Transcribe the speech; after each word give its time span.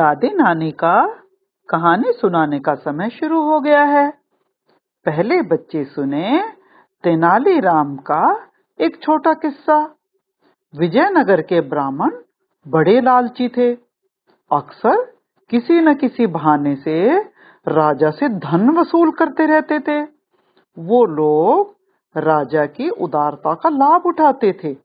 दादी 0.00 0.28
नानी 0.28 0.70
का 0.70 1.06
कहानी 1.68 2.12
सुनाने 2.12 2.60
का 2.60 2.74
समय 2.74 3.10
शुरू 3.10 3.40
हो 3.42 3.60
गया 3.60 3.82
है। 3.82 4.10
पहले 5.06 5.42
बच्चे 5.42 5.84
सुने 5.84 6.52
तेनालीराम 7.04 7.96
का 7.96 8.40
एक 8.80 9.02
छोटा 9.02 9.32
किस्सा। 9.32 9.94
विजयनगर 10.76 11.40
के 11.40 11.60
ब्राह्मण 11.60 12.10
बड़े 12.68 13.00
लालची 13.00 13.48
थे। 13.48 13.74
अक्सर 14.52 15.12
किसी 15.50 15.80
न 15.80 15.94
किसी 15.94 16.26
बहाने 16.26 16.76
से 16.76 17.18
राजा 17.68 18.10
से 18.10 18.28
धन 18.28 18.70
वसूल 18.70 19.10
करते 19.10 19.46
रहते 19.46 19.78
थे। 19.78 20.02
वो 20.78 21.04
लोग 21.04 21.76
राजा 22.16 22.66
की 22.66 22.88
उदारता 22.88 23.54
का 23.54 23.68
लाभ 23.68 24.02
उठाते 24.06 24.52
थे। 24.64 24.76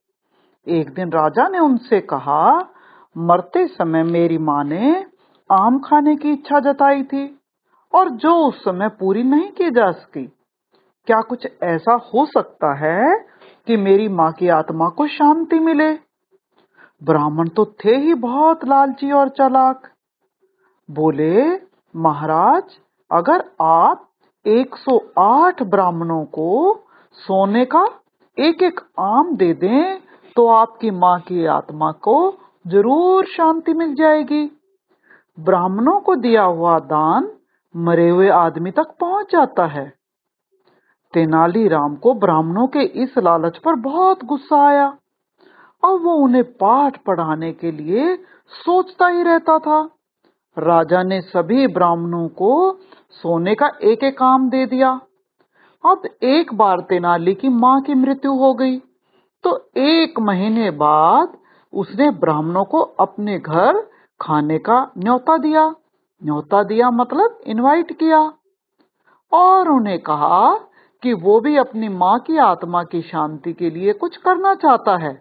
एक 0.68 0.94
दिन 0.94 1.10
राजा 1.10 1.48
ने 1.48 1.60
उनसे 1.60 2.02
कहा 2.02 2.72
मरते 3.18 3.68
समय 3.68 4.04
मेरी 4.04 4.38
माँ 4.38 4.64
ने 4.64 5.06
आम 5.52 5.80
खाने 5.80 6.16
की 6.16 6.32
इच्छा 6.32 6.60
जताई 6.60 7.04
थी 7.04 7.40
और 7.94 8.10
जो 8.10 8.34
उस 8.48 8.64
समय 8.64 8.90
पूरी 8.90 9.24
नहीं 9.24 9.52
की 9.52 9.70
जा 9.72 9.92
सकी। 9.92 10.26
क्या 11.08 11.22
कुछ 11.22 11.48
ऐसा 11.64 11.94
हो 11.94 12.26
सकता 12.26 12.74
है 12.76 13.26
कि 13.68 13.78
मेरी 13.78 14.08
माँ 14.08 14.32
की 14.32 14.50
आत्मा 14.50 14.90
को 14.90 15.08
शांति 15.08 15.60
मिले? 15.60 15.94
ब्राह्मण 17.04 17.48
तो 17.48 17.66
थे 17.66 17.96
ही 17.98 18.14
बहुत 18.14 18.66
लालची 18.66 19.12
और 19.12 19.30
चालाक। 19.30 19.90
बोले, 20.90 21.54
महाराज, 21.96 22.64
अगर 23.12 23.44
आप 23.62 24.10
108 24.46 25.64
ब्राह्मणों 25.64 26.24
को 26.26 26.80
सोने 27.14 27.66
का 27.66 27.86
एक 28.38 28.64
एक 28.64 28.80
आम 29.00 29.36
दे 29.36 29.54
दें 29.54 30.00
तो 30.36 30.48
आपकी 30.48 30.92
माँ 30.92 31.20
की 31.20 31.46
आत्मा 31.46 31.92
को 31.92 32.16
ज़रूर 32.68 33.26
शांति 33.26 33.74
मिल 33.74 33.96
जाएगी। 33.96 34.52
ब्राह्मणों 35.40 36.00
को 36.00 36.16
दिया 36.16 36.44
हुआ 36.44 36.80
दान 36.80 37.32
मरे 37.76 38.10
हुए 38.10 38.30
आदमी 38.30 38.72
तक 38.72 38.96
पहुँच 39.00 39.32
जाता 39.32 39.66
है। 39.66 39.94
तेनालीराम 41.14 41.96
को 41.96 42.14
ब्राह्मणों 42.14 42.68
के 42.68 42.80
इस 42.80 43.18
लालच 43.18 43.58
पर 43.58 43.76
बहुत 43.76 44.24
गुस्सा 44.24 44.68
आया। 44.68 44.98
और 45.84 46.00
वो 46.00 46.14
उन्हें 46.14 46.44
पाठ 46.44 46.98
पढ़ाने 46.98 47.54
के 47.54 47.72
लिए 47.72 48.16
सोचता 48.50 49.08
ही 49.08 49.24
रहता 49.24 49.60
था। 49.60 49.90
राजा 50.60 51.04
ने 51.04 51.22
सभी 51.22 51.68
ब्राह्मणों 51.68 52.28
को 52.28 52.78
सोने 53.12 53.56
का 53.56 53.72
एक 53.84 54.04
एक 54.04 54.18
काम 54.18 54.50
दे 54.50 54.66
दिया। 54.66 55.02
अब 55.86 56.02
एक 56.24 56.54
बार 56.54 56.80
तेनाली 56.80 57.34
की 57.34 57.50
माँ 57.50 57.82
की 57.82 57.94
मृत्यु 57.94 58.34
हो 58.34 58.54
गई। 58.54 58.80
तो 59.44 59.70
एक 59.78 60.20
महीने 60.20 60.72
बाद 60.72 61.38
उसने 61.76 62.10
ब्राह्मणों 62.12 62.64
को 62.66 62.80
अपने 62.80 63.40
घर 63.40 63.80
खाने 64.22 64.58
का 64.58 64.92
न्योता 64.98 65.38
दिया। 65.38 65.76
न्योता 66.24 66.64
दिया 66.64 66.90
मतलब 66.92 67.40
इनवाइट 67.48 67.92
किया। 68.00 68.34
और 69.32 69.70
उन्हें 69.70 70.00
कहा 70.00 70.56
कि 71.04 71.14
वो 71.14 71.40
भी 71.40 71.58
अपनी 71.58 71.90
माँ 71.90 72.20
की 72.20 72.38
आत्मा 72.38 72.84
की 72.84 73.02
शांति 73.02 73.54
के 73.54 73.70
लिए 73.70 73.94
कुछ 73.94 74.18
करना 74.18 74.54
चाहता 74.56 74.98
है। 74.98 75.14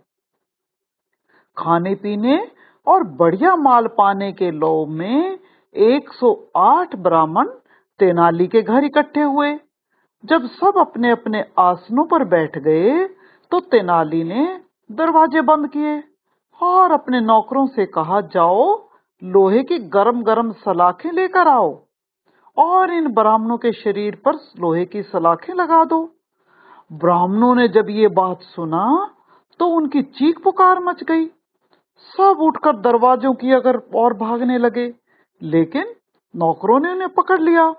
खाने 1.56 1.94
पीने 1.94 2.50
और 2.86 3.02
बढ़िया 3.02 3.56
माल 3.56 3.86
पाने 3.86 4.32
के 4.32 4.50
लोभ 4.50 4.88
में 4.88 5.38
108 5.75 6.97
ब्राह्मण 6.97 7.48
तेनाली 8.00 8.47
के 8.47 8.62
घर 8.62 8.84
इकट्ठे 8.84 9.20
हुए। 9.20 9.55
जब 10.25 10.47
सब 10.47 10.78
अपने 10.78 11.10
अपने 11.10 11.44
आसनों 11.58 12.05
पर 12.05 12.25
बैठ 12.25 12.58
गए 12.58 13.05
तो 13.50 13.60
तेनाली 13.60 14.25
ने 14.25 14.60
दरवाजे 14.92 15.41
बंद 15.41 15.69
किए। 15.69 16.02
और 16.60 16.92
अपने 16.92 17.20
नौकरों 17.20 17.66
से 17.66 17.86
कहा, 17.86 18.20
जाओ, 18.20 18.88
लोहे 19.22 19.62
की 19.62 19.78
गरम 19.88 20.22
गरम 20.22 20.53
सलाखें 20.54 21.10
लेकर 21.12 21.48
आओ 21.48 21.72
और 22.56 22.92
इन 22.92 23.09
ब्राह्मणों 23.15 23.56
के 23.59 23.72
शरीर 23.72 24.20
पर 24.25 24.34
लोहे 24.60 24.84
की 24.84 25.03
सलाखें 25.03 25.53
लगा 25.54 25.84
दो। 25.84 26.03
ब्राह्मणों 26.91 27.54
ने 27.54 27.69
जब 27.69 27.87
ये 27.91 28.09
बात 28.09 28.42
सुना 28.47 28.84
तो 29.60 29.66
उनकी 29.66 30.03
चीख 30.03 30.42
पुकार 30.44 30.81
मच 30.81 31.03
गई। 31.03 31.26
सब 32.12 32.38
उठकर 32.41 32.76
दरवाजों 32.76 33.32
की 33.34 33.53
अगर 33.53 33.76
और 33.94 34.15
भागने 34.15 34.59
लगे, 34.59 34.92
लेकिन 35.42 35.94
नौकरों 36.34 36.78
ने 36.81 36.92
उन्हें 36.92 37.09
पकड़ 37.09 37.41
लिया 37.41 37.75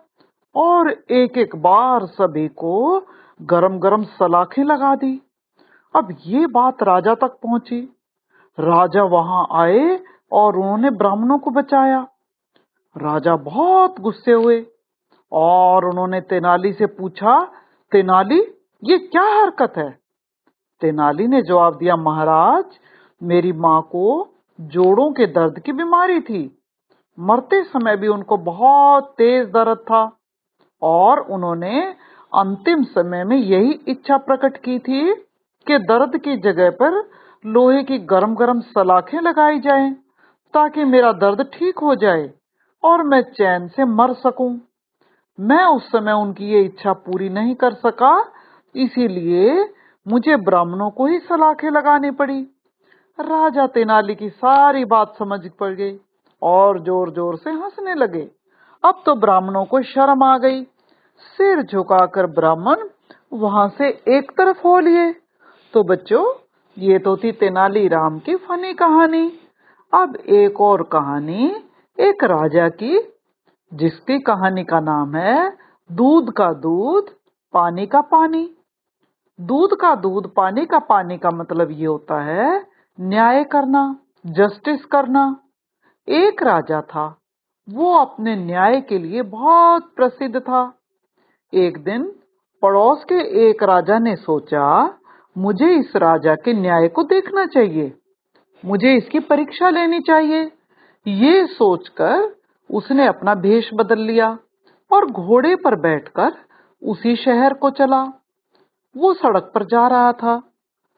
और 0.55 0.89
एक 0.89 1.37
एक 1.37 1.55
बार 1.55 2.05
सभी 2.07 2.47
को 2.47 2.99
गरम 3.39 3.77
गरम 3.79 4.03
सलाखें 4.13 4.63
लगा 4.63 4.95
दी। 4.95 5.19
अब 5.93 6.15
ये 6.25 6.45
बात 6.47 6.83
राजा 6.83 7.13
तक 7.15 7.37
पहुँची। 7.43 7.81
राजा 8.59 9.03
वहाँ 9.03 9.47
आए 9.51 9.99
और 10.31 10.55
उन्होंने 10.55 10.89
ब्राह्मणों 10.89 11.37
को 11.39 11.51
बचाया। 11.51 12.07
राजा 12.97 13.35
बहुत 13.35 13.99
गुस्से 13.99 14.31
हुए 14.31 14.65
और 15.31 15.85
उन्होंने 15.85 16.21
तेनाली 16.21 16.73
से 16.73 16.85
पूछा, 16.85 17.45
तेनाली, 17.91 18.39
ये 18.83 18.97
क्या 18.97 19.23
हरकत 19.23 19.73
है? 19.77 19.99
तेनाली 20.81 21.27
ने 21.27 21.41
जवाब 21.41 21.77
दिया, 21.77 21.95
महाराज, 21.95 22.65
मेरी 23.23 23.51
माँ 23.51 23.81
को 23.81 24.35
जोड़ों 24.61 25.11
के 25.11 25.25
दर्द 25.25 25.59
की 25.59 25.71
बीमारी 25.71 26.19
थी। 26.19 26.63
मरते 27.19 27.63
समय 27.63 27.97
भी 27.97 28.07
उनको 28.07 28.37
बहुत 28.37 29.15
तेज 29.17 29.47
दर्द 29.47 29.77
था 29.77 30.17
और 30.81 31.19
उन्होंने 31.19 31.95
अंतिम 32.35 32.83
समय 32.83 33.23
में 33.23 33.37
यही 33.37 33.71
इच्छा 33.87 34.17
प्रकट 34.17 34.57
की 34.57 34.79
थी 34.79 35.13
कि 35.67 35.79
दर्द 35.79 36.17
की 36.17 36.37
जगह 36.37 36.69
पर 36.69 37.09
लोहे 37.45 37.81
की 37.83 37.97
गरम 38.05 38.33
गरम 38.35 38.59
सलाखें 38.61 39.19
लगाई 39.21 39.59
जाएँ, 39.59 39.91
ताकि 40.53 40.83
मेरा 40.85 41.11
दर्द 41.13 41.41
ठीक 41.53 41.79
हो 41.79 41.95
जाए 41.95 42.29
और 42.83 43.03
मैं 43.03 43.21
चैन 43.31 43.67
से 43.67 43.85
मर 43.85 44.13
सकूँ। 44.15 44.49
मैं 45.39 45.63
उस 45.65 45.87
समय 45.87 46.11
उनकी 46.13 46.45
ये 46.45 46.61
इच्छा 46.61 46.93
पूरी 46.93 47.29
नहीं 47.29 47.55
कर 47.55 47.73
सका, 47.75 48.13
इसीलिए 48.75 49.65
मुझे 50.05 50.35
ब्राह्मणों 50.39 50.89
को 50.89 51.05
ही 51.05 51.19
सलाखें 51.19 51.69
लगानी 51.69 52.11
पड़ी। 52.11 52.41
राजा 53.19 53.65
तेनाली 53.67 54.15
की 54.15 54.29
सारी 54.29 54.85
बात 54.85 55.13
समझ 55.19 55.39
पड़ 55.59 55.73
गई 55.73 55.95
और 56.41 56.79
ज़ोर 56.83 57.09
ज़ोर 57.09 57.37
से 57.37 57.49
हंसने 57.49 57.93
लगे। 57.95 58.27
अब 58.83 59.01
तो 59.05 59.15
ब्राह्मणों 59.15 59.63
को 59.65 59.81
शर्म 59.83 60.23
आ 60.23 60.37
गई। 60.37 60.61
सिर 61.37 61.61
झुकाकर 61.63 62.25
ब्राह्मण 62.31 62.87
वहाँ 63.33 63.67
से 63.77 63.87
एक 64.17 64.31
तरफ़ 64.31 64.61
हो 64.65 64.79
लिए। 64.79 65.11
तो 65.73 65.83
बच्चों 65.83 66.23
ये 66.77 66.99
तो 66.99 67.15
थी 67.17 67.31
तेनालीराम 67.31 68.19
की 68.19 68.35
फनी 68.35 68.73
कहानी। 68.73 69.39
अब 69.93 70.15
एक 70.15 70.61
और 70.61 70.83
कहानी, 70.83 71.55
एक 71.99 72.23
राजा 72.23 72.69
की, 72.69 72.99
जिसकी 73.73 74.19
कहानी 74.19 74.63
का 74.63 74.79
नाम 74.79 75.15
है 75.15 75.57
दूध 75.91 76.31
का 76.33 76.51
दूध, 76.53 77.09
पानी 77.53 77.85
का 77.87 78.01
पानी। 78.01 78.49
दूध 79.41 79.75
का 79.79 79.95
दूध, 79.95 80.33
पानी 80.33 80.65
का 80.65 80.79
पानी 80.79 81.17
का 81.17 81.29
मतलब 81.29 81.71
ये 81.71 81.85
होता 81.85 82.21
है 82.21 82.65
न्याय 83.01 83.43
करना 83.43 83.95
जस्टिस 84.25 84.85
करना। 84.85 85.39
एक 86.07 86.43
राजा 86.43 86.81
था, 86.81 87.07
वो 87.69 87.93
अपने 87.93 88.35
न्याय 88.35 88.81
के 88.81 88.97
लिए 88.97 89.21
बहुत 89.21 89.93
प्रसिद्ध 89.95 90.39
था। 90.39 90.73
एक 91.53 91.83
दिन 91.83 92.03
पड़ोस 92.61 93.03
के 93.03 93.49
एक 93.49 93.63
राजा 93.63 93.99
ने 93.99 94.15
सोचा 94.15 94.97
मुझे 95.35 95.69
इस 95.71 95.95
राजा 95.95 96.35
के 96.35 96.53
न्याय 96.53 96.87
को 96.87 97.03
देखना 97.03 97.45
चाहिए। 97.45 97.91
मुझे 98.63 98.93
इसकी 98.93 99.19
परीक्षा 99.21 99.69
लेनी 99.69 99.99
चाहिए। 99.99 100.43
ये 101.05 101.45
सोचकर 101.47 102.33
उसने 102.69 103.07
अपना 103.07 103.33
भेष 103.35 103.69
बदल 103.73 103.99
लिया 104.01 104.27
और 104.91 105.05
घोड़े 105.05 105.55
पर 105.55 105.75
बैठकर 105.79 106.31
उसी 106.81 107.15
शहर 107.15 107.53
को 107.53 107.69
चला। 107.69 108.01
वो 108.95 109.13
सड़क 109.13 109.51
पर 109.55 109.63
जा 109.65 109.87
रहा 109.87 110.11
था। 110.13 110.35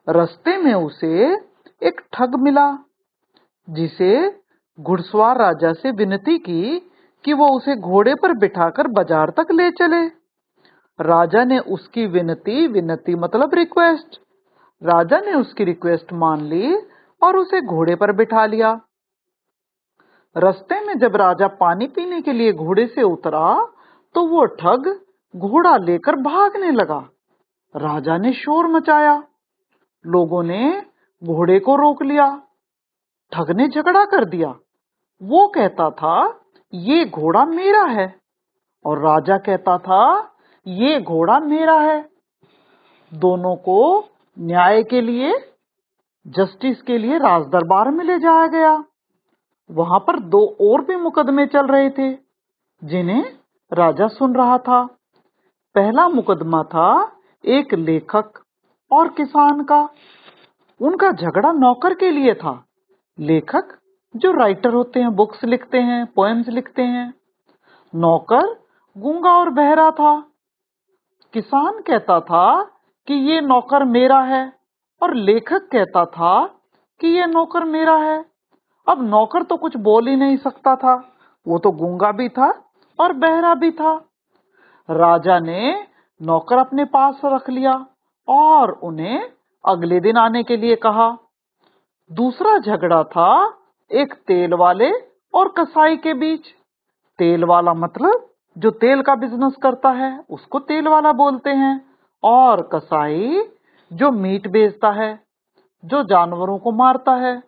रास्ते 0.07 0.57
में 0.57 0.73
उसे 0.73 1.33
एक 1.81 2.01
ठग 2.13 2.35
मिला, 2.35 2.67
जिसे 3.67 4.11
घुड़सवार 4.79 5.37
राजा 5.37 5.73
से 5.73 5.91
विनती 5.91 6.37
की 6.37 6.79
कि 7.25 7.33
वो 7.33 7.47
उसे 7.49 7.75
घोड़े 7.75 8.13
पर 8.15 8.33
बिठाकर 8.37 8.87
बाज़ार 8.87 9.33
तक 9.37 9.51
ले 9.51 9.69
चले। 9.71 10.05
राजा 10.99 11.43
ने 11.43 11.59
उसकी 11.69 12.05
विनती 12.07 12.67
विनती 12.67 13.15
मतलब 13.15 13.53
रिक्वेस्ट 13.53 14.19
राजा 14.83 15.17
ने 15.17 15.33
उसकी 15.33 15.63
रिक्वेस्ट 15.63 16.13
मान 16.13 16.41
ली 16.41 16.77
और 17.23 17.37
उसे 17.37 17.61
घोड़े 17.61 17.95
पर 17.95 18.11
बिठा 18.11 18.45
लिया। 18.45 18.81
रस्ते 20.37 20.85
में 20.85 20.97
जब 20.97 21.15
राजा 21.15 21.47
पानी 21.47 21.87
पीने 21.87 22.21
के 22.21 22.33
लिए 22.33 22.53
घोड़े 22.53 22.87
से 22.87 23.01
उतरा 23.01 23.67
तो 24.15 24.27
वो 24.27 24.45
ठग 24.45 24.99
घोड़ा 25.35 25.77
लेकर 25.77 26.15
भागने 26.15 26.71
लगा। 26.71 27.09
राजा 27.75 28.17
ने 28.17 28.33
शोर 28.33 28.67
मचाया। 28.67 29.23
लोगों 30.05 30.43
ने 30.43 30.85
घोड़े 31.23 31.59
को 31.59 31.75
रोक 31.75 32.03
लिया। 32.03 32.41
ठग 33.31 33.51
ने 33.51 33.67
झगड़ा 33.67 34.05
कर 34.05 34.25
दिया। 34.25 34.55
वो 35.23 35.47
कहता 35.47 35.89
था, 35.89 36.41
ये 36.73 37.05
घोड़ा 37.05 37.45
मेरा 37.45 37.83
है। 37.83 38.15
और 38.85 38.99
राजा 38.99 39.37
कहता 39.37 39.77
था, 39.77 40.31
ये 40.67 41.01
घोड़ा 41.01 41.39
मेरा 41.39 41.79
है। 41.79 42.09
दोनों 43.13 43.55
को 43.55 44.09
न्याय 44.39 44.83
के 44.83 45.01
लिए, 45.01 45.53
जस्टिस 46.27 46.81
के 46.81 46.97
लिए 46.97 47.17
राज 47.17 47.43
दरबार 47.43 47.91
में 47.91 48.05
ले 48.05 48.19
जाया 48.19 48.47
गया। 48.47 48.83
वहाँ 49.71 49.99
पर 49.99 50.19
दो 50.19 50.57
और 50.61 50.85
भी 50.85 50.95
मुकदमे 50.95 51.45
चल 51.45 51.67
रहे 51.67 51.89
थे, 51.89 52.17
जिन्हें 52.83 53.25
राजा 53.73 54.07
सुन 54.07 54.35
रहा 54.35 54.57
था। 54.57 54.85
पहला 55.75 56.09
मुकदमा 56.09 56.63
था 56.63 57.11
एक 57.45 57.73
लेखक 57.73 58.31
और 58.91 59.07
किसान 59.07 59.63
का। 59.63 59.89
उनका 60.81 61.11
झगड़ा 61.11 61.51
नौकर 61.51 61.93
के 61.93 62.11
लिए 62.11 62.33
था। 62.33 62.65
लेखक, 63.19 63.79
जो 64.15 64.31
राइटर 64.31 64.73
होते 64.73 64.99
हैं 64.99 65.15
बुक्स 65.15 65.43
लिखते 65.43 65.77
हैं 65.77 66.05
पोएम्स 66.05 66.47
लिखते 66.47 66.81
हैं, 66.81 67.13
नौकर, 67.95 68.55
गूँगा 68.97 69.31
और 69.31 69.49
बहरा 69.49 69.91
था। 69.91 70.21
किसान 71.33 71.81
कहता 71.81 72.19
था 72.19 72.76
कि 73.07 73.13
ये 73.13 73.41
नौकर 73.41 73.83
मेरा 73.83 74.19
है। 74.19 74.53
और 75.03 75.13
लेखक 75.13 75.69
कहता 75.71 76.05
था 76.05 76.45
कि 76.99 77.07
ये 77.07 77.25
नौकर 77.25 77.63
मेरा 77.63 77.95
है। 77.95 78.25
अब 78.87 79.09
नौकर 79.09 79.43
तो 79.43 79.57
कुछ 79.57 79.77
बोल 79.77 80.07
ही 80.07 80.15
नहीं 80.15 80.37
सकता 80.37 80.75
था। 80.75 81.13
वो 81.47 81.59
तो 81.59 81.71
गूँगा 81.71 82.11
भी 82.11 82.29
था 82.29 82.63
और 82.99 83.13
बहरा 83.13 83.55
भी 83.55 83.71
था। 83.71 84.09
राजा 84.89 85.39
ने 85.39 85.87
नौकर 86.21 86.57
अपने 86.57 86.85
पास 86.85 87.21
रख 87.25 87.49
लिया 87.49 87.85
और 88.27 88.71
उन्हें 88.71 89.29
अगले 89.65 89.99
दिन 89.99 90.17
आने 90.17 90.43
के 90.43 90.57
लिए 90.57 90.75
कहा। 90.75 91.17
दूसरा 92.11 92.57
झगड़ा 92.57 93.03
था 93.03 93.57
एक 93.91 94.13
तेल 94.13 94.53
वाले 94.53 94.91
और 95.33 95.47
कसाई 95.47 95.97
के 95.97 96.13
बीच। 96.13 96.47
तेल 97.19 97.43
वाला 97.43 97.73
मतलब 97.73 98.29
जो 98.57 98.71
तेल 98.71 99.01
का 99.01 99.15
बिज़नेस 99.15 99.55
करता 99.63 99.89
है, 99.89 100.23
उसको 100.29 100.59
तेल 100.59 100.87
वाला 100.87 101.11
बोलते 101.11 101.49
हैं। 101.49 101.86
और 102.23 102.69
कसाई 102.73 103.43
जो 103.93 104.11
मीट 104.11 104.47
बेचता 104.47 104.91
है, 104.91 105.23
जो 105.85 106.03
जानवरों 106.03 106.57
को 106.59 106.71
मारता 106.71 107.11
है। 107.11 107.43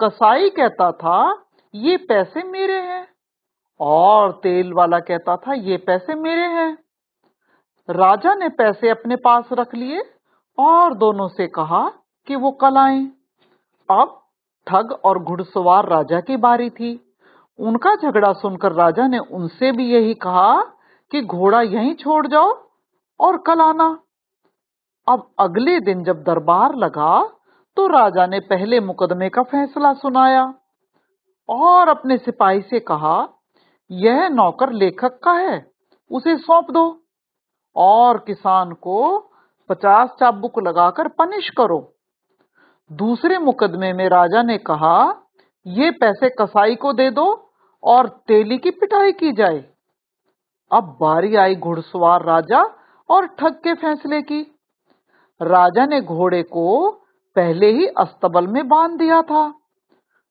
कसाई 0.00 0.50
कहता 0.50 0.92
था, 0.92 1.44
ये 1.74 1.96
पैसे 1.96 2.42
मेरे 2.42 2.80
हैं। 2.80 3.08
और 3.80 4.32
तेल 4.32 4.72
वाला 4.72 4.98
कहता 4.98 5.36
था, 5.36 5.52
ये 5.52 5.76
पैसे 5.76 6.14
मेरे 6.14 6.42
हैं। 6.42 6.78
राजा 7.90 8.34
ने 8.34 8.48
पैसे 8.48 8.88
अपने 8.88 9.16
पास 9.16 9.48
रख 9.52 9.74
लिए 9.74 10.02
और 10.58 10.94
दोनों 10.94 11.28
से 11.28 11.46
कहा 11.46 11.92
कि 12.26 12.36
वो 12.36 12.50
कल 12.50 12.76
आए। 12.76 13.06
अब 13.90 14.22
ठग 14.66 14.92
और 15.04 15.18
घुड़सवार 15.18 15.88
राजा 15.88 16.20
की 16.20 16.36
बारी 16.36 16.70
थी। 16.70 17.14
उनका 17.58 17.94
झगड़ा 17.94 18.32
सुनकर 18.32 18.72
राजा 18.72 19.06
ने 19.06 19.18
उनसे 19.18 19.72
भी 19.72 19.92
यही 19.92 20.14
कहा 20.14 20.62
कि 21.10 21.22
घोड़ा 21.22 21.62
यहीं 21.62 21.94
छोड़ 21.94 22.26
जाओ 22.26 22.65
और 23.20 23.36
कल 23.36 23.60
आना। 23.60 23.88
अब 25.06 25.30
अगले 25.38 25.78
दिन 25.80 26.04
जब 26.04 26.22
दरबार 26.22 26.74
लगा 26.74 27.18
तो 27.76 27.86
राजा 27.86 28.26
ने 28.26 28.40
पहले 28.40 28.80
मुकदमे 28.80 29.28
का 29.28 29.42
फैसला 29.42 29.92
सुनाया 29.92 30.42
और 31.48 31.88
अपने 31.88 32.16
सिपाही 32.18 32.60
से 32.60 32.80
कहा, 32.80 33.28
यह 33.90 34.28
नौकर 34.28 34.72
लेखक 34.72 35.18
का 35.24 35.32
है, 35.32 35.66
उसे 36.10 36.36
सौंप 36.36 36.70
दो 36.70 36.84
और 37.76 38.18
किसान 38.18 38.72
को 38.72 39.18
पचास 39.70 40.10
चाबुक 40.20 40.58
लगाकर 40.58 41.08
पनिश 41.08 41.50
करो। 41.50 41.78
दूसरे 42.90 43.38
मुकदमे 43.38 43.92
में 43.92 44.08
राजा 44.08 44.42
ने 44.42 44.58
कहा, 44.58 45.22
ये 45.66 45.90
पैसे 45.90 46.28
कसाई 46.30 46.74
को 46.74 46.92
दे 46.92 47.10
दो 47.10 47.26
और 47.82 48.08
तेली 48.26 48.58
की 48.58 48.70
पिटाई 48.70 49.12
की 49.12 49.32
जाए। 49.32 49.64
अब 50.70 50.96
बारी 51.00 51.34
आई 51.36 51.54
घुड़सवार 51.54 52.24
राजा 52.24 52.64
और 53.08 53.26
ठग 53.26 53.54
के 53.54 53.74
फैसले 53.74 54.22
की। 54.22 54.58
राजा 55.42 55.86
ने 55.86 56.00
घोड़े 56.00 56.42
को 56.42 56.90
पहले 57.36 57.66
ही 57.66 57.86
अस्तबल 57.86 58.46
में 58.46 58.68
बाँध 58.68 58.98
दिया 58.98 59.22
था। 59.22 59.54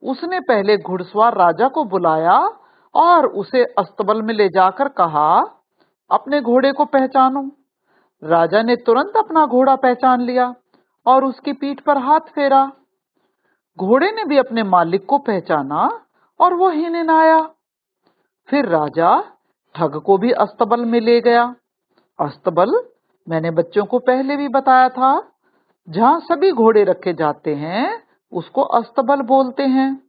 उसने 0.04 0.39
पहले 0.39 0.77
घुड़सवार 0.77 1.33
राजा 1.33 1.68
को 1.68 1.83
बुलाया 1.83 2.50
और 2.95 3.27
उसे 3.27 3.63
अस्तबल 3.63 4.22
में 4.22 4.33
ले 4.33 4.50
जाकर 4.50 4.88
कहा, 4.88 5.42
अपने 6.12 6.42
घोड़े 6.42 6.72
को 6.72 6.86
पहचानो। 6.86 7.51
राजा 8.24 8.62
ने 8.62 8.75
तुरंत 8.75 9.18
अपना 9.18 9.45
घोड़ा 9.45 9.75
पहचान 9.75 10.22
लिया 10.22 10.56
और 11.06 11.25
उसकी 11.25 11.54
पीठ 11.54 11.80
पर 11.80 11.98
हाथ 11.98 12.19
फेरा। 12.19 12.72
घोड़े 13.80 14.12
ने 14.12 14.25
भी 14.25 14.38
अपने 14.38 14.63
मालिक 14.63 15.06
को 15.06 15.18
पहचाना 15.18 16.01
और 16.39 16.54
वो 16.54 16.69
हिनन 16.69 17.10
आया। 17.10 17.50
फिर 18.50 18.66
राजा 18.66 19.24
ठग 19.75 20.01
को 20.06 20.18
भी 20.18 20.31
अस्तबल 20.31 20.86
में 20.86 21.01
ले 21.01 21.22
गया। 21.22 21.56
अस्तबल, 22.20 22.90
मैंने 23.30 23.52
बच्चों 23.52 23.86
को 23.86 24.00
पहले 24.00 24.38
भी 24.38 24.48
बताया 24.48 24.90
था, 24.90 25.32
जहाँ 25.90 26.20
सभी 26.20 26.52
घोड़े 26.52 26.84
रखे 26.84 27.14
जाते 27.14 27.56
हैं, 27.56 28.04
उसको 28.32 28.62
अस्तबल 28.62 29.22
बोलते 29.22 29.64
हैं। 29.64 30.04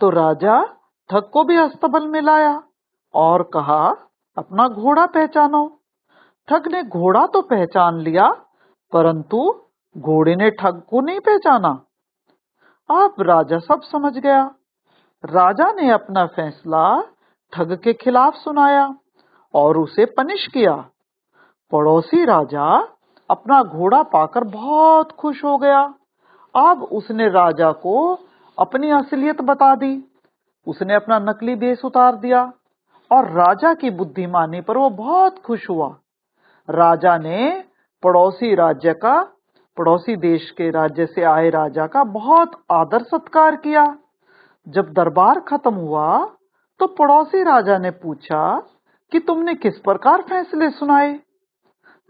तो 0.00 0.10
राजा 0.10 0.62
ठग 1.10 1.30
को 1.32 1.44
भी 1.44 1.56
अस्तबल 1.56 2.08
में 2.08 2.20
लाया 2.20 2.62
और 3.14 3.42
कहा, 3.42 3.96
अपना 4.38 4.68
घोड़ा 4.68 5.06
पहचानो। 5.06 5.80
ठग 6.48 6.68
ने 6.72 6.82
घोड़ा 6.82 7.26
तो 7.26 7.42
पहचान 7.42 8.00
लिया, 8.00 8.28
परंतु 8.92 9.64
घोड़े 9.98 10.36
ने 10.36 10.50
ठग 10.50 10.82
को 10.90 11.00
नहीं 11.00 11.20
पहचाना। 11.20 11.68
अब 12.90 13.14
राजा 13.20 13.58
सब 13.58 13.82
समझ 13.82 14.18
गया। 14.18 14.54
राजा 15.24 15.72
ने 15.72 15.90
अपना 15.90 16.26
फैसला 16.26 17.02
ठग 17.52 17.80
के 17.84 17.92
खिलाफ 17.92 18.34
सुनाया। 18.34 18.94
और 19.54 19.78
उसे 19.78 20.04
पनिश 20.06 20.46
किया। 20.46 20.74
पड़ोसी 21.72 22.24
राजा 22.24 22.66
अपना 23.30 23.62
घोड़ा 23.62 24.02
पाकर 24.02 24.44
बहुत 24.44 25.12
खुश 25.12 25.44
हो 25.44 25.56
गया। 25.58 25.80
अब 26.54 26.82
उसने 26.82 27.28
राजा 27.28 27.70
को 27.72 28.18
अपनी 28.58 28.90
असलियत 28.90 29.40
बता 29.40 29.74
दी। 29.74 30.04
उसने 30.66 30.94
अपना 30.94 31.18
नकली 31.18 31.54
बेस 31.54 31.84
उतार 31.84 32.16
दिया 32.16 32.42
और 33.10 33.30
राजा 33.30 33.72
की 33.74 33.90
बुद्धिमानी 33.90 34.60
पर 34.60 34.76
वो 34.76 34.90
बहुत 34.90 35.38
खुश 35.38 35.68
हुआ। 35.70 35.88
राजा 36.68 37.16
ने 37.18 37.64
पड़ोसी 38.02 38.54
राज्य 38.54 38.92
का, 38.94 39.20
पड़ोसी 39.76 40.16
देश 40.16 40.50
के 40.50 40.70
राज्य 40.70 41.06
से 41.06 41.22
आए 41.22 41.50
राजा 41.50 41.86
का 41.86 42.04
बहुत 42.04 42.60
आदर 42.70 43.02
सत्कार 43.02 43.56
किया। 43.56 43.84
जब 44.66 44.92
दरबार 44.92 45.40
खत्म 45.40 45.74
हुआ 45.74 46.24
तो 46.80 46.86
पड़ोसी 46.86 47.42
राजा 47.42 47.78
ने 47.78 47.90
पूछा 47.90 48.42
कि 49.12 49.18
तुमने 49.18 49.54
किस 49.54 49.78
प्रकार 49.78 50.22
फैसले 50.22 50.70
सुनाए? 50.70 51.20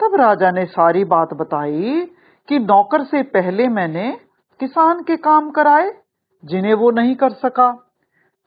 तब 0.01 0.15
राजा 0.15 0.51
ने 0.51 0.67
सारी 0.67 1.05
बात 1.05 1.35
बताई 1.35 2.11
कि 2.49 2.59
नौकर 2.59 3.05
से 3.05 3.23
पहले 3.23 3.69
मैंने 3.69 4.21
किसान 4.61 5.03
के 5.03 5.17
काम 5.17 5.51
कराए, 5.51 5.99
जिन्हें 6.45 6.75
वो 6.75 6.91
नहीं 6.91 7.17
कर 7.17 7.31
सका। 7.31 7.93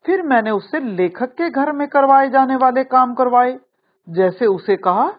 फिर 0.05 0.21
मैंने 0.21 0.51
उससे 0.51 0.79
लेखक 0.79 1.29
के 1.29 1.49
घर 1.49 1.71
में 1.71 1.87
करवाए 1.87 2.29
जाने 2.29 2.55
वाले 2.55 2.83
काम 2.83 3.13
करवाए, 3.13 3.59
जैसे 4.09 4.45
उसे 4.45 4.75
कहा, 4.75 5.11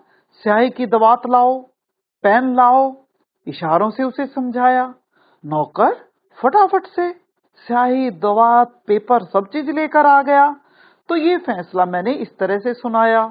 स्याही 0.43 0.71
की 0.71 0.87
दवात 0.87 1.23
लाओ, 1.27 1.61
पेन 2.23 2.57
लाओ, 2.57 2.97
इशारों 3.47 3.91
से 3.91 4.03
उसे 4.03 4.27
समझाया। 4.27 4.95
नौकर 5.47 5.97
फटाफट 6.43 6.87
से 6.87 7.11
स्याही, 7.67 8.11
दवात, 8.11 8.83
पेपर 8.87 9.25
सब 9.25 9.47
चीज़ 9.47 9.71
लेकर 9.71 10.07
आ 10.07 10.23
गया। 10.23 10.57
तो 11.11 11.17
ये 11.17 11.37
फैसला 11.39 11.85
मैंने 11.87 12.13
इस 12.15 12.29
तरह 12.39 12.59
से 12.59 12.73
सुनाया। 12.75 13.27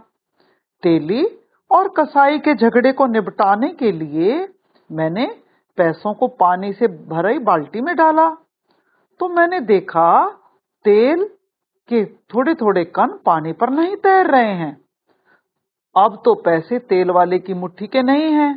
तेली 0.83 1.23
और 1.71 1.87
कसाई 1.97 2.39
के 2.39 2.53
झगड़े 2.55 2.91
को 2.91 3.05
निपटाने 3.07 3.67
के 3.73 3.91
लिए 3.91 4.47
मैंने 4.89 5.25
पैसों 5.77 6.13
को 6.13 6.27
पानी 6.39 6.71
से 6.73 6.87
भरी 6.87 7.39
बाल्टी 7.41 7.81
में 7.81 7.95
डाला। 7.95 8.29
तो 9.19 9.29
मैंने 9.29 9.59
देखा 9.61 10.09
तेल 10.85 11.23
के 11.89 12.03
थोड़े 12.05 12.55
थोड़े 12.55 12.83
कण 12.91 13.13
पानी 13.25 13.53
पर 13.53 13.69
नहीं 13.71 13.95
तैर 13.97 14.27
रहे 14.27 14.53
हैं। 14.55 14.75
अब 15.95 16.21
तो 16.25 16.33
पैसे 16.41 16.79
तेल 16.81 17.11
वाले 17.11 17.39
की 17.39 17.53
मुट्ठी 17.55 17.87
के 17.87 18.03
नहीं 18.03 18.31
हैं, 18.33 18.53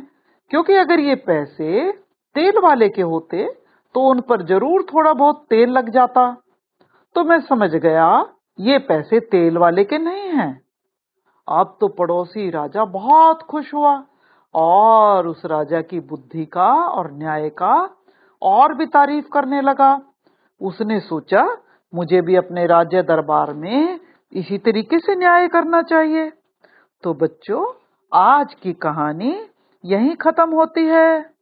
क्योंकि 0.51 0.73
अगर 0.75 0.99
ये 0.99 1.15
पैसे 1.23 1.91
तेल 2.35 2.59
वाले 2.63 2.89
के 2.89 3.01
होते 3.03 3.47
तो 3.95 4.07
उन 4.09 4.21
पर 4.21 4.45
ज़रूर 4.45 4.83
थोड़ा 4.83 5.13
बहुत 5.15 5.45
तेल 5.49 5.69
लग 5.71 5.89
जाता। 5.91 6.31
तो 7.15 7.23
मैं 7.23 7.39
समझ 7.41 7.69
गया 7.71 8.07
ये 8.59 8.77
पैसे 8.77 9.19
तेल 9.19 9.57
वाले 9.57 9.83
के 9.83 9.97
नहीं 9.97 10.29
हैं। 10.29 10.61
अब 11.49 11.77
तो 11.81 11.87
पड़ोसी 11.87 12.49
राजा 12.49 12.85
बहुत 12.85 13.41
खुश 13.41 13.73
हुआ 13.73 14.03
और 14.53 15.27
उस 15.27 15.45
राजा 15.45 15.81
की 15.81 15.99
बुद्धि 15.99 16.45
का 16.45 16.67
और 16.87 17.11
न्याय 17.11 17.49
का 17.49 17.97
और 18.41 18.73
भी 18.73 18.85
तारीफ़ 18.85 19.25
करने 19.33 19.61
लगा। 19.61 20.01
उसने 20.61 20.99
सोचा, 20.99 21.57
मुझे 21.95 22.21
भी 22.21 22.35
अपने 22.35 22.65
राज्य 22.65 23.01
दरबार 23.01 23.53
में 23.53 23.99
इसी 24.33 24.57
तरीके 24.57 24.99
से 24.99 25.15
न्याय 25.15 25.47
करना 25.47 25.81
चाहिए। 25.81 26.31
तो 27.03 27.13
बच्चों, 27.13 27.65
आज 28.13 28.53
की 28.53 28.73
कहानी 28.73 29.45
यहीं 29.85 30.15
खत्म 30.15 30.49
होती 30.51 30.85
है. 30.85 31.33